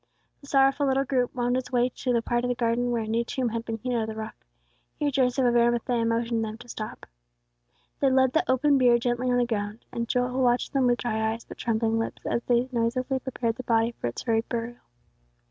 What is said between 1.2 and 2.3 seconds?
wound its way to a